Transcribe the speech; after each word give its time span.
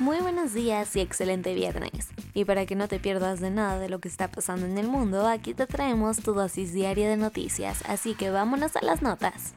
Muy 0.00 0.18
buenos 0.18 0.54
días 0.54 0.94
y 0.94 1.00
excelente 1.00 1.54
viernes. 1.54 2.10
Y 2.32 2.44
para 2.44 2.66
que 2.66 2.76
no 2.76 2.86
te 2.86 3.00
pierdas 3.00 3.40
de 3.40 3.50
nada 3.50 3.80
de 3.80 3.88
lo 3.88 3.98
que 3.98 4.06
está 4.06 4.30
pasando 4.30 4.64
en 4.64 4.78
el 4.78 4.86
mundo, 4.86 5.26
aquí 5.26 5.54
te 5.54 5.66
traemos 5.66 6.18
tu 6.18 6.34
dosis 6.34 6.72
diaria 6.72 7.10
de 7.10 7.16
noticias, 7.16 7.82
así 7.84 8.14
que 8.14 8.30
vámonos 8.30 8.76
a 8.76 8.84
las 8.84 9.02
notas. 9.02 9.54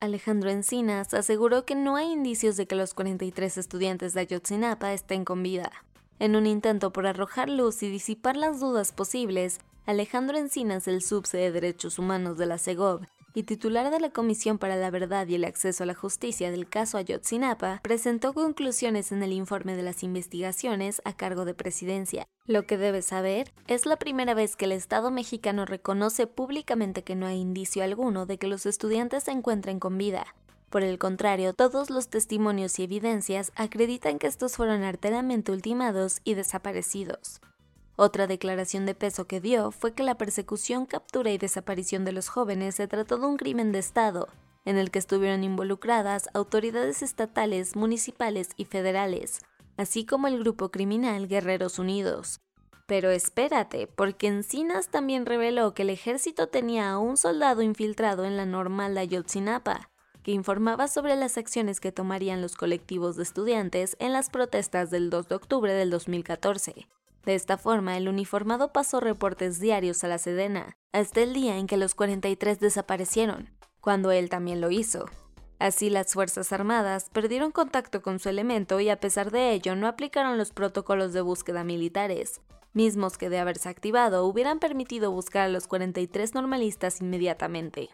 Alejandro 0.00 0.48
Encinas 0.48 1.12
aseguró 1.12 1.66
que 1.66 1.74
no 1.74 1.96
hay 1.96 2.10
indicios 2.10 2.56
de 2.56 2.66
que 2.66 2.74
los 2.74 2.94
43 2.94 3.58
estudiantes 3.58 4.14
de 4.14 4.22
Ayotzinapa 4.22 4.94
estén 4.94 5.26
con 5.26 5.42
vida. 5.42 5.70
En 6.18 6.34
un 6.34 6.46
intento 6.46 6.90
por 6.90 7.06
arrojar 7.06 7.50
luz 7.50 7.82
y 7.82 7.90
disipar 7.90 8.38
las 8.38 8.60
dudas 8.60 8.92
posibles, 8.92 9.60
Alejandro 9.84 10.38
Encinas, 10.38 10.88
el 10.88 11.02
subse 11.02 11.36
de 11.36 11.52
Derechos 11.52 11.98
Humanos 11.98 12.38
de 12.38 12.46
la 12.46 12.56
CEGOV, 12.56 13.02
y 13.34 13.44
titular 13.44 13.90
de 13.90 14.00
la 14.00 14.10
Comisión 14.10 14.58
para 14.58 14.76
la 14.76 14.90
Verdad 14.90 15.26
y 15.26 15.34
el 15.34 15.44
Acceso 15.44 15.84
a 15.84 15.86
la 15.86 15.94
Justicia 15.94 16.50
del 16.50 16.68
caso 16.68 16.98
Ayotzinapa, 16.98 17.80
presentó 17.82 18.32
conclusiones 18.32 19.12
en 19.12 19.22
el 19.22 19.32
informe 19.32 19.76
de 19.76 19.82
las 19.82 20.02
investigaciones 20.02 21.02
a 21.04 21.16
cargo 21.16 21.44
de 21.44 21.54
Presidencia. 21.54 22.24
Lo 22.46 22.66
que 22.66 22.76
debes 22.76 23.06
saber 23.06 23.52
es 23.68 23.86
la 23.86 23.96
primera 23.96 24.34
vez 24.34 24.56
que 24.56 24.64
el 24.64 24.72
Estado 24.72 25.10
mexicano 25.10 25.64
reconoce 25.64 26.26
públicamente 26.26 27.04
que 27.04 27.14
no 27.14 27.26
hay 27.26 27.38
indicio 27.38 27.84
alguno 27.84 28.26
de 28.26 28.38
que 28.38 28.48
los 28.48 28.66
estudiantes 28.66 29.24
se 29.24 29.30
encuentren 29.30 29.78
con 29.78 29.96
vida. 29.96 30.26
Por 30.72 30.82
el 30.82 30.98
contrario, 30.98 31.52
todos 31.52 31.90
los 31.90 32.08
testimonios 32.08 32.78
y 32.78 32.84
evidencias 32.84 33.52
acreditan 33.56 34.18
que 34.18 34.26
estos 34.26 34.56
fueron 34.56 34.82
arteramente 34.82 35.52
ultimados 35.52 36.20
y 36.24 36.32
desaparecidos. 36.32 37.42
Otra 37.96 38.26
declaración 38.26 38.86
de 38.86 38.94
peso 38.94 39.26
que 39.26 39.40
dio 39.40 39.70
fue 39.70 39.92
que 39.92 40.02
la 40.02 40.16
persecución, 40.16 40.86
captura 40.86 41.30
y 41.30 41.38
desaparición 41.38 42.04
de 42.04 42.12
los 42.12 42.28
jóvenes 42.28 42.76
se 42.76 42.88
trató 42.88 43.18
de 43.18 43.26
un 43.26 43.36
crimen 43.36 43.70
de 43.70 43.78
Estado, 43.78 44.28
en 44.64 44.78
el 44.78 44.90
que 44.90 44.98
estuvieron 44.98 45.44
involucradas 45.44 46.28
autoridades 46.32 47.02
estatales, 47.02 47.76
municipales 47.76 48.50
y 48.56 48.64
federales, 48.64 49.40
así 49.76 50.06
como 50.06 50.26
el 50.26 50.38
grupo 50.38 50.70
criminal 50.70 51.28
Guerreros 51.28 51.78
Unidos. 51.78 52.40
Pero 52.86 53.10
espérate, 53.10 53.86
porque 53.86 54.26
Encinas 54.26 54.88
también 54.88 55.26
reveló 55.26 55.74
que 55.74 55.82
el 55.82 55.90
ejército 55.90 56.48
tenía 56.48 56.90
a 56.90 56.98
un 56.98 57.16
soldado 57.16 57.62
infiltrado 57.62 58.24
en 58.24 58.36
la 58.36 58.46
normal 58.46 58.94
de 58.94 59.00
Ayotzinapa, 59.00 59.90
que 60.22 60.32
informaba 60.32 60.88
sobre 60.88 61.16
las 61.16 61.36
acciones 61.36 61.80
que 61.80 61.92
tomarían 61.92 62.42
los 62.42 62.54
colectivos 62.56 63.16
de 63.16 63.24
estudiantes 63.24 63.96
en 63.98 64.12
las 64.12 64.30
protestas 64.30 64.90
del 64.90 65.10
2 65.10 65.28
de 65.28 65.34
octubre 65.34 65.72
del 65.72 65.90
2014. 65.90 66.86
De 67.24 67.34
esta 67.34 67.56
forma, 67.56 67.96
el 67.96 68.08
uniformado 68.08 68.72
pasó 68.72 69.00
reportes 69.00 69.60
diarios 69.60 70.02
a 70.02 70.08
la 70.08 70.18
Sedena, 70.18 70.76
hasta 70.92 71.22
el 71.22 71.32
día 71.32 71.56
en 71.58 71.66
que 71.66 71.76
los 71.76 71.94
43 71.94 72.58
desaparecieron, 72.58 73.50
cuando 73.80 74.10
él 74.10 74.28
también 74.28 74.60
lo 74.60 74.70
hizo. 74.70 75.06
Así 75.60 75.90
las 75.90 76.12
Fuerzas 76.12 76.52
Armadas 76.52 77.08
perdieron 77.12 77.52
contacto 77.52 78.02
con 78.02 78.18
su 78.18 78.28
elemento 78.28 78.80
y 78.80 78.88
a 78.88 78.98
pesar 78.98 79.30
de 79.30 79.52
ello 79.52 79.76
no 79.76 79.86
aplicaron 79.86 80.36
los 80.36 80.50
protocolos 80.50 81.12
de 81.12 81.20
búsqueda 81.20 81.62
militares, 81.62 82.40
mismos 82.72 83.16
que 83.16 83.28
de 83.28 83.38
haberse 83.38 83.68
activado 83.68 84.26
hubieran 84.26 84.58
permitido 84.58 85.12
buscar 85.12 85.42
a 85.42 85.48
los 85.48 85.68
43 85.68 86.34
normalistas 86.34 87.00
inmediatamente. 87.00 87.90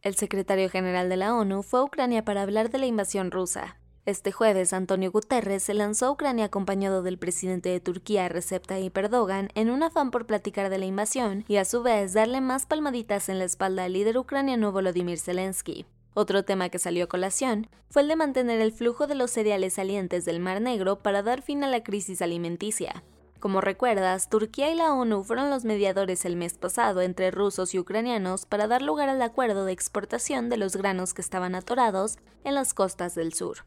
El 0.00 0.16
secretario 0.16 0.70
general 0.70 1.10
de 1.10 1.18
la 1.18 1.34
ONU 1.34 1.62
fue 1.62 1.80
a 1.80 1.84
Ucrania 1.84 2.24
para 2.24 2.40
hablar 2.40 2.70
de 2.70 2.78
la 2.78 2.86
invasión 2.86 3.30
rusa, 3.30 3.76
este 4.04 4.32
jueves, 4.32 4.72
Antonio 4.72 5.12
Guterres 5.12 5.62
se 5.62 5.74
lanzó 5.74 6.06
a 6.06 6.10
Ucrania 6.10 6.46
acompañado 6.46 7.02
del 7.02 7.18
presidente 7.18 7.68
de 7.68 7.78
Turquía, 7.78 8.28
Recep 8.28 8.66
Tayyip 8.66 8.96
Erdogan, 8.98 9.48
en 9.54 9.70
un 9.70 9.84
afán 9.84 10.10
por 10.10 10.26
platicar 10.26 10.70
de 10.70 10.78
la 10.78 10.86
invasión 10.86 11.44
y 11.46 11.56
a 11.56 11.64
su 11.64 11.84
vez 11.84 12.12
darle 12.12 12.40
más 12.40 12.66
palmaditas 12.66 13.28
en 13.28 13.38
la 13.38 13.44
espalda 13.44 13.84
al 13.84 13.92
líder 13.92 14.18
ucraniano 14.18 14.72
Volodymyr 14.72 15.20
Zelensky. 15.20 15.86
Otro 16.14 16.44
tema 16.44 16.68
que 16.68 16.80
salió 16.80 17.04
a 17.04 17.08
colación 17.08 17.68
fue 17.90 18.02
el 18.02 18.08
de 18.08 18.16
mantener 18.16 18.60
el 18.60 18.72
flujo 18.72 19.06
de 19.06 19.14
los 19.14 19.30
cereales 19.30 19.74
salientes 19.74 20.24
del 20.24 20.40
Mar 20.40 20.60
Negro 20.60 20.98
para 20.98 21.22
dar 21.22 21.40
fin 21.40 21.62
a 21.62 21.68
la 21.68 21.84
crisis 21.84 22.22
alimenticia. 22.22 23.04
Como 23.42 23.60
recuerdas, 23.60 24.28
Turquía 24.28 24.70
y 24.70 24.76
la 24.76 24.94
ONU 24.94 25.24
fueron 25.24 25.50
los 25.50 25.64
mediadores 25.64 26.24
el 26.24 26.36
mes 26.36 26.56
pasado 26.58 27.00
entre 27.00 27.32
rusos 27.32 27.74
y 27.74 27.80
ucranianos 27.80 28.46
para 28.46 28.68
dar 28.68 28.82
lugar 28.82 29.08
al 29.08 29.20
acuerdo 29.20 29.64
de 29.64 29.72
exportación 29.72 30.48
de 30.48 30.56
los 30.56 30.76
granos 30.76 31.12
que 31.12 31.22
estaban 31.22 31.56
atorados 31.56 32.18
en 32.44 32.54
las 32.54 32.72
costas 32.72 33.16
del 33.16 33.34
sur. 33.34 33.64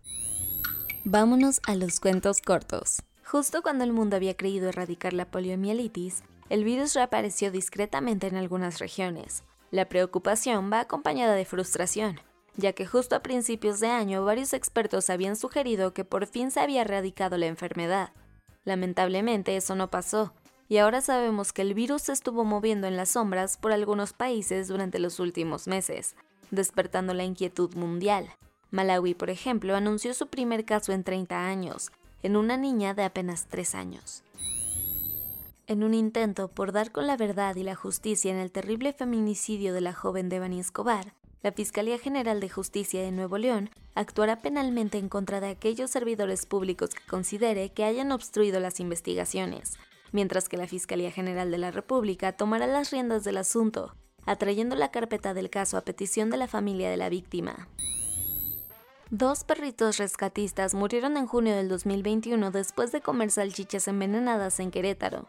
Vámonos 1.04 1.60
a 1.68 1.76
los 1.76 2.00
cuentos 2.00 2.40
cortos. 2.40 3.02
Justo 3.26 3.62
cuando 3.62 3.84
el 3.84 3.92
mundo 3.92 4.16
había 4.16 4.38
creído 4.38 4.70
erradicar 4.70 5.12
la 5.12 5.30
poliomielitis, 5.30 6.24
el 6.48 6.64
virus 6.64 6.94
reapareció 6.94 7.52
discretamente 7.52 8.28
en 8.28 8.38
algunas 8.38 8.80
regiones. 8.80 9.44
La 9.72 9.90
preocupación 9.90 10.72
va 10.72 10.80
acompañada 10.80 11.36
de 11.36 11.44
frustración, 11.44 12.22
ya 12.56 12.72
que 12.72 12.86
justo 12.86 13.14
a 13.14 13.24
principios 13.24 13.82
de 13.82 13.88
año 13.88 14.24
varios 14.24 14.54
expertos 14.54 15.10
habían 15.10 15.36
sugerido 15.36 15.94
que 15.94 16.06
por 16.06 16.28
fin 16.28 16.50
se 16.50 16.62
había 16.62 16.84
erradicado 16.84 17.38
la 17.38 17.48
enfermedad. 17.48 18.12
Lamentablemente 18.66 19.56
eso 19.56 19.76
no 19.76 19.90
pasó, 19.90 20.34
y 20.68 20.78
ahora 20.78 21.02
sabemos 21.02 21.54
que 21.54 21.62
el 21.62 21.74
virus 21.74 22.10
estuvo 22.10 22.44
moviendo 22.44 22.88
en 22.88 22.98
las 22.98 23.10
sombras 23.10 23.58
por 23.58 23.72
algunos 23.72 24.14
países 24.14 24.68
durante 24.68 25.00
los 25.00 25.20
últimos 25.20 25.68
meses, 25.68 26.16
despertando 26.52 27.14
la 27.14 27.24
inquietud 27.24 27.74
mundial. 27.76 28.30
Malawi, 28.72 29.14
por 29.14 29.30
ejemplo, 29.30 29.76
anunció 29.76 30.14
su 30.14 30.28
primer 30.28 30.66
caso 30.66 30.92
en 30.92 31.04
30 31.04 31.48
años, 31.48 31.92
en 32.24 32.36
una 32.36 32.58
niña 32.58 32.94
de 32.94 33.04
apenas 33.04 33.46
3 33.48 33.76
años. 33.76 34.24
En 35.68 35.84
un 35.84 35.94
intento 35.94 36.48
por 36.48 36.72
dar 36.72 36.92
con 36.92 37.08
la 37.08 37.18
verdad 37.18 37.56
y 37.56 37.64
la 37.64 37.76
justicia 37.76 38.32
en 38.32 38.38
el 38.38 38.52
terrible 38.52 38.94
feminicidio 38.94 39.74
de 39.74 39.82
la 39.82 39.94
joven 39.94 40.30
Devani 40.30 40.60
Escobar, 40.60 41.14
la 41.42 41.52
Fiscalía 41.52 42.00
General 42.00 42.40
de 42.40 42.50
Justicia 42.50 43.02
de 43.02 43.12
Nuevo 43.12 43.38
León 43.38 43.70
actuará 43.94 44.38
penalmente 44.38 44.98
en 44.98 45.10
contra 45.10 45.40
de 45.40 45.50
aquellos 45.50 45.92
servidores 45.92 46.46
públicos 46.46 46.90
que 46.90 47.06
considere 47.08 47.70
que 47.72 47.84
hayan 47.84 48.12
obstruido 48.12 48.60
las 48.60 48.80
investigaciones, 48.80 49.78
mientras 50.12 50.50
que 50.50 50.58
la 50.58 50.68
Fiscalía 50.68 51.12
General 51.12 51.52
de 51.52 51.58
la 51.58 51.72
República 51.72 52.32
tomará 52.32 52.68
las 52.68 52.92
riendas 52.92 53.24
del 53.24 53.38
asunto, 53.38 53.96
atrayendo 54.26 54.76
la 54.76 54.92
carpeta 54.92 55.34
del 55.34 55.50
caso 55.50 55.78
a 55.78 55.82
petición 55.82 56.30
de 56.30 56.38
la 56.38 56.48
familia 56.48 56.90
de 56.90 56.98
la 56.98 57.10
víctima. 57.10 57.68
Dos 59.12 59.44
perritos 59.44 59.98
rescatistas 59.98 60.74
murieron 60.74 61.16
en 61.16 61.28
junio 61.28 61.56
del 61.56 61.70
2021 61.70 62.50
después 62.50 62.92
de 62.92 63.02
comer 63.02 63.30
salchichas 63.30 63.88
envenenadas 63.88 64.60
en 64.60 64.72
Querétaro. 64.72 65.28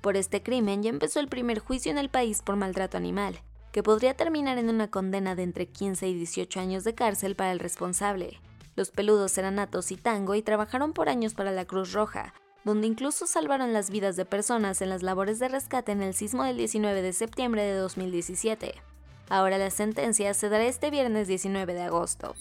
Por 0.00 0.16
este 0.16 0.42
crimen 0.42 0.84
ya 0.84 0.90
empezó 0.90 1.18
el 1.18 1.26
primer 1.26 1.58
juicio 1.58 1.90
en 1.90 1.98
el 1.98 2.08
país 2.08 2.40
por 2.42 2.54
maltrato 2.54 2.96
animal, 2.96 3.40
que 3.76 3.82
podría 3.82 4.14
terminar 4.14 4.56
en 4.56 4.70
una 4.70 4.88
condena 4.88 5.34
de 5.34 5.42
entre 5.42 5.66
15 5.66 6.08
y 6.08 6.14
18 6.14 6.60
años 6.60 6.82
de 6.82 6.94
cárcel 6.94 7.36
para 7.36 7.52
el 7.52 7.58
responsable. 7.58 8.40
Los 8.74 8.90
peludos 8.90 9.36
eran 9.36 9.58
Atos 9.58 9.92
y 9.92 9.96
Tango 9.98 10.34
y 10.34 10.40
trabajaron 10.40 10.94
por 10.94 11.10
años 11.10 11.34
para 11.34 11.50
la 11.50 11.66
Cruz 11.66 11.92
Roja, 11.92 12.32
donde 12.64 12.86
incluso 12.86 13.26
salvaron 13.26 13.74
las 13.74 13.90
vidas 13.90 14.16
de 14.16 14.24
personas 14.24 14.80
en 14.80 14.88
las 14.88 15.02
labores 15.02 15.38
de 15.38 15.48
rescate 15.48 15.92
en 15.92 16.02
el 16.02 16.14
sismo 16.14 16.42
del 16.44 16.56
19 16.56 17.02
de 17.02 17.12
septiembre 17.12 17.64
de 17.64 17.74
2017. 17.74 18.76
Ahora 19.28 19.58
la 19.58 19.68
sentencia 19.68 20.32
se 20.32 20.48
dará 20.48 20.64
este 20.64 20.90
viernes 20.90 21.28
19 21.28 21.74
de 21.74 21.82
agosto. 21.82 22.34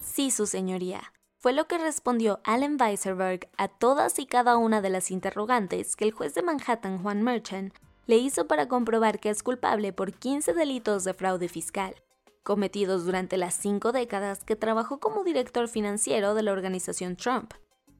Sí, 0.00 0.30
su 0.30 0.46
señoría. 0.46 1.12
Fue 1.36 1.52
lo 1.52 1.66
que 1.66 1.76
respondió 1.76 2.40
Allen 2.44 2.78
Weisserberg 2.80 3.50
a 3.58 3.68
todas 3.68 4.18
y 4.18 4.24
cada 4.24 4.56
una 4.56 4.80
de 4.80 4.88
las 4.88 5.10
interrogantes 5.10 5.96
que 5.96 6.06
el 6.06 6.12
juez 6.12 6.32
de 6.32 6.40
Manhattan, 6.40 7.02
Juan 7.02 7.22
Merchant, 7.22 7.74
le 8.10 8.18
hizo 8.18 8.48
para 8.48 8.66
comprobar 8.66 9.20
que 9.20 9.30
es 9.30 9.44
culpable 9.44 9.92
por 9.92 10.12
15 10.12 10.52
delitos 10.52 11.04
de 11.04 11.14
fraude 11.14 11.46
fiscal, 11.46 11.94
cometidos 12.42 13.04
durante 13.04 13.36
las 13.36 13.54
cinco 13.54 13.92
décadas 13.92 14.42
que 14.42 14.56
trabajó 14.56 14.98
como 14.98 15.22
director 15.22 15.68
financiero 15.68 16.34
de 16.34 16.42
la 16.42 16.50
organización 16.50 17.14
Trump. 17.14 17.54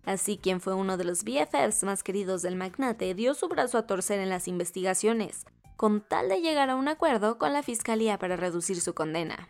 Así 0.04 0.36
quien 0.36 0.60
fue 0.60 0.74
uno 0.74 0.96
de 0.96 1.04
los 1.04 1.22
BFFs 1.22 1.84
más 1.84 2.02
queridos 2.02 2.42
del 2.42 2.56
magnate 2.56 3.14
dio 3.14 3.34
su 3.34 3.46
brazo 3.46 3.78
a 3.78 3.86
torcer 3.86 4.18
en 4.18 4.30
las 4.30 4.48
investigaciones, 4.48 5.46
con 5.76 6.00
tal 6.00 6.28
de 6.28 6.40
llegar 6.40 6.70
a 6.70 6.74
un 6.74 6.88
acuerdo 6.88 7.38
con 7.38 7.52
la 7.52 7.62
fiscalía 7.62 8.18
para 8.18 8.34
reducir 8.34 8.80
su 8.80 8.94
condena. 8.94 9.48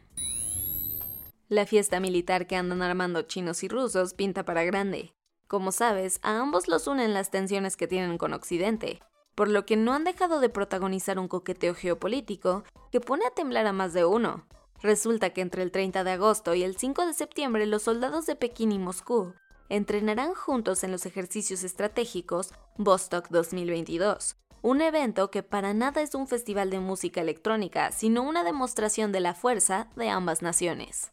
La 1.49 1.65
fiesta 1.65 2.01
militar 2.01 2.47
que 2.47 2.57
andan 2.57 2.83
armando 2.83 3.23
chinos 3.23 3.65
y 3.65 3.69
rusos 3.69 4.13
pinta 4.13 4.45
para 4.45 4.65
grande. 4.65 5.15
Como 5.47 5.73
sabes, 5.73 6.21
a 6.23 6.39
ambos 6.39 6.69
los 6.69 6.87
unen 6.87 7.15
las 7.15 7.31
tensiones 7.31 7.79
que 7.79 7.89
tienen 7.89 8.19
con 8.19 8.35
Occidente. 8.35 9.01
Por 9.41 9.49
lo 9.49 9.65
que 9.65 9.79
no 9.79 9.95
han 9.95 10.05
dejado 10.05 10.39
de 10.39 10.51
protagonizar 10.51 11.19
un 11.19 11.27
coqueteo 11.27 11.75
geopolítico 11.75 12.63
que 12.93 13.01
pone 13.01 13.25
a 13.25 13.31
temblar 13.31 13.67
a 13.67 13.73
más 13.73 13.95
de 13.95 14.05
uno. 14.05 14.45
Resulta 14.83 15.31
que 15.31 15.41
entre 15.41 15.63
el 15.63 15.73
30 15.73 16.05
de 16.05 16.11
agosto 16.11 16.55
y 16.55 16.63
el 16.63 16.77
5 16.77 17.07
de 17.07 17.15
septiembre 17.15 17.65
los 17.65 17.85
soldados 17.85 18.27
de 18.27 18.37
Pekín 18.37 18.71
y 18.71 18.79
Moscú 18.79 19.33
entrenarán 19.71 20.35
juntos 20.35 20.85
en 20.85 20.93
los 20.93 21.07
ejercicios 21.07 21.65
estratégicos 21.65 22.53
Vostok 22.77 23.31
2022, 23.31 24.37
un 24.61 24.83
evento 24.83 25.31
que 25.31 25.43
para 25.43 25.73
nada 25.73 26.03
es 26.03 26.15
un 26.15 26.29
festival 26.29 26.69
de 26.69 26.81
música 26.81 27.23
electrónica, 27.23 27.93
sino 27.93 28.21
una 28.21 28.45
demostración 28.45 29.11
de 29.11 29.21
la 29.21 29.33
fuerza 29.33 29.89
de 29.97 30.11
ambas 30.11 30.43
naciones. 30.43 31.13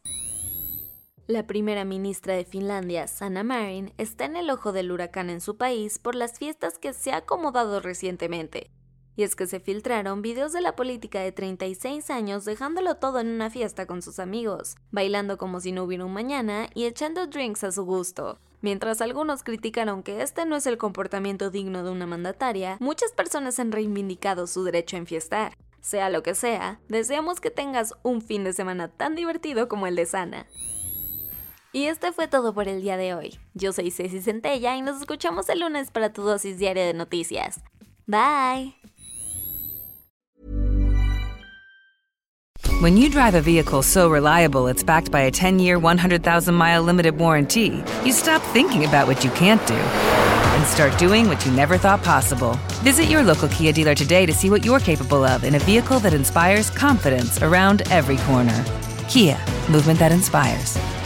La 1.28 1.46
primera 1.46 1.84
ministra 1.84 2.32
de 2.32 2.46
Finlandia, 2.46 3.06
Sanna 3.06 3.44
Marin, 3.44 3.92
está 3.98 4.24
en 4.24 4.34
el 4.34 4.48
ojo 4.48 4.72
del 4.72 4.90
huracán 4.90 5.28
en 5.28 5.42
su 5.42 5.58
país 5.58 5.98
por 5.98 6.14
las 6.14 6.38
fiestas 6.38 6.78
que 6.78 6.94
se 6.94 7.12
ha 7.12 7.18
acomodado 7.18 7.80
recientemente. 7.80 8.70
Y 9.14 9.24
es 9.24 9.36
que 9.36 9.46
se 9.46 9.60
filtraron 9.60 10.22
videos 10.22 10.54
de 10.54 10.62
la 10.62 10.74
política 10.74 11.20
de 11.20 11.30
36 11.30 12.08
años 12.08 12.46
dejándolo 12.46 12.94
todo 12.94 13.20
en 13.20 13.28
una 13.28 13.50
fiesta 13.50 13.84
con 13.84 14.00
sus 14.00 14.20
amigos, 14.20 14.76
bailando 14.90 15.36
como 15.36 15.60
si 15.60 15.70
no 15.70 15.84
hubiera 15.84 16.06
un 16.06 16.14
mañana 16.14 16.70
y 16.74 16.86
echando 16.86 17.26
drinks 17.26 17.62
a 17.62 17.72
su 17.72 17.84
gusto. 17.84 18.38
Mientras 18.62 19.02
algunos 19.02 19.42
criticaron 19.42 20.02
que 20.02 20.22
este 20.22 20.46
no 20.46 20.56
es 20.56 20.66
el 20.66 20.78
comportamiento 20.78 21.50
digno 21.50 21.84
de 21.84 21.90
una 21.90 22.06
mandataria, 22.06 22.78
muchas 22.80 23.12
personas 23.12 23.58
han 23.58 23.70
reivindicado 23.70 24.46
su 24.46 24.64
derecho 24.64 24.96
a 24.96 25.00
enfiestar. 25.00 25.58
Sea 25.82 26.08
lo 26.08 26.22
que 26.22 26.34
sea, 26.34 26.80
deseamos 26.88 27.38
que 27.38 27.50
tengas 27.50 27.92
un 28.02 28.22
fin 28.22 28.44
de 28.44 28.54
semana 28.54 28.88
tan 28.88 29.14
divertido 29.14 29.68
como 29.68 29.86
el 29.86 29.94
de 29.94 30.06
Sana. 30.06 30.46
Y 31.72 31.84
este 31.84 32.12
fue 32.12 32.28
todo 32.28 32.54
por 32.54 32.66
el 32.66 32.80
día 32.80 32.96
de 32.96 33.14
hoy. 33.14 33.38
Yo 33.54 33.72
soy 33.72 33.90
Ceci 33.90 34.20
Centella 34.20 34.76
y 34.76 34.82
nos 34.82 35.00
escuchamos 35.00 35.48
el 35.50 35.60
lunes 35.60 35.90
para 35.90 36.12
tu 36.12 36.22
dosis 36.22 36.58
diaria 36.58 36.86
de 36.86 36.94
noticias. 36.94 37.60
Bye. 38.06 38.74
When 42.80 42.96
you 42.96 43.10
drive 43.10 43.34
a 43.34 43.40
vehicle 43.40 43.82
so 43.82 44.08
reliable 44.08 44.68
it's 44.68 44.84
backed 44.84 45.10
by 45.10 45.22
a 45.22 45.30
10 45.30 45.58
year, 45.58 45.78
100,000 45.78 46.54
mile 46.54 46.80
limited 46.82 47.18
warranty, 47.18 47.82
you 48.04 48.12
stop 48.12 48.40
thinking 48.52 48.84
about 48.84 49.06
what 49.08 49.24
you 49.24 49.30
can't 49.32 49.64
do 49.66 49.74
and 49.74 50.64
start 50.64 50.96
doing 50.96 51.28
what 51.28 51.44
you 51.44 51.52
never 51.52 51.76
thought 51.76 52.02
possible. 52.02 52.56
Visit 52.84 53.10
your 53.10 53.22
local 53.24 53.48
Kia 53.48 53.72
dealer 53.72 53.96
today 53.96 54.26
to 54.26 54.32
see 54.32 54.48
what 54.48 54.64
you're 54.64 54.80
capable 54.80 55.24
of 55.24 55.44
in 55.44 55.56
a 55.56 55.58
vehicle 55.58 55.98
that 56.00 56.14
inspires 56.14 56.70
confidence 56.70 57.42
around 57.42 57.82
every 57.90 58.16
corner. 58.18 58.64
Kia, 59.08 59.36
movement 59.68 59.98
that 59.98 60.12
inspires. 60.12 60.78